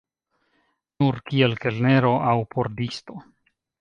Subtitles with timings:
[1.03, 3.19] Nur kiel kelnero aŭ pordisto.